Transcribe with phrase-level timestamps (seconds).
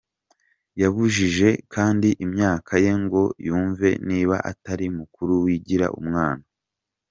[0.81, 6.45] yamubajije kandi imyaka ye ngo yumve niba atari mukuru wigira umwana.